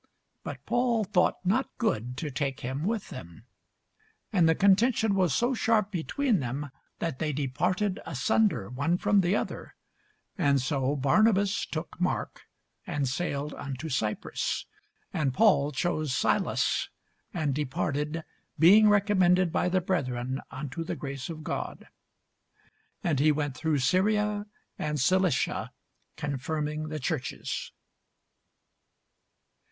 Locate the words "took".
11.67-12.01